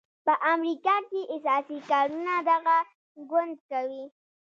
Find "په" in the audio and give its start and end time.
0.25-0.33